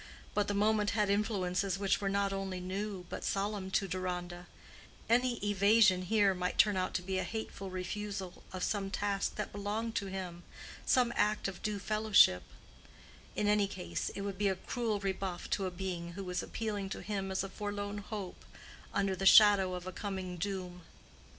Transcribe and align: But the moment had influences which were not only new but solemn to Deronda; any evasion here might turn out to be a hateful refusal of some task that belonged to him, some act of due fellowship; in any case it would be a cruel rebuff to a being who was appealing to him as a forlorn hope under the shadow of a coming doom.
But 0.33 0.47
the 0.47 0.55
moment 0.55 0.89
had 0.97 1.11
influences 1.11 1.77
which 1.77 2.01
were 2.01 2.09
not 2.09 2.33
only 2.33 2.59
new 2.59 3.05
but 3.09 3.23
solemn 3.23 3.69
to 3.69 3.87
Deronda; 3.87 4.47
any 5.07 5.35
evasion 5.47 6.01
here 6.01 6.33
might 6.33 6.57
turn 6.57 6.75
out 6.75 6.95
to 6.95 7.03
be 7.03 7.19
a 7.19 7.23
hateful 7.23 7.69
refusal 7.69 8.41
of 8.51 8.63
some 8.63 8.89
task 8.89 9.35
that 9.35 9.51
belonged 9.51 9.93
to 9.97 10.07
him, 10.07 10.41
some 10.87 11.13
act 11.15 11.47
of 11.47 11.61
due 11.61 11.77
fellowship; 11.77 12.41
in 13.35 13.47
any 13.47 13.67
case 13.67 14.09
it 14.15 14.21
would 14.21 14.39
be 14.39 14.47
a 14.47 14.55
cruel 14.55 14.99
rebuff 14.99 15.47
to 15.51 15.67
a 15.67 15.69
being 15.69 16.13
who 16.13 16.23
was 16.23 16.41
appealing 16.41 16.89
to 16.89 17.03
him 17.03 17.29
as 17.29 17.43
a 17.43 17.47
forlorn 17.49 17.99
hope 17.99 18.43
under 18.95 19.15
the 19.15 19.27
shadow 19.27 19.75
of 19.75 19.85
a 19.85 19.91
coming 19.91 20.35
doom. 20.37 20.81